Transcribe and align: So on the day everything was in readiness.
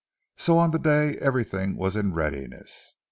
So 0.35 0.57
on 0.57 0.71
the 0.71 0.79
day 0.79 1.11
everything 1.21 1.75
was 1.77 1.95
in 1.95 2.15
readiness. 2.15 2.95